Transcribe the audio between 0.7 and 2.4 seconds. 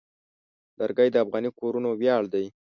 لرګی د افغاني کورنو ویاړ